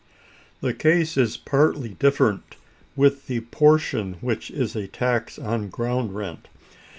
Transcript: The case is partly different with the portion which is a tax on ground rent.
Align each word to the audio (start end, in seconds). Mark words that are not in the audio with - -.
The 0.61 0.73
case 0.73 1.15
is 1.15 1.37
partly 1.37 1.89
different 1.89 2.55
with 2.95 3.27
the 3.27 3.41
portion 3.41 4.13
which 4.15 4.49
is 4.49 4.75
a 4.75 4.87
tax 4.87 5.37
on 5.37 5.69
ground 5.69 6.15
rent. 6.15 6.47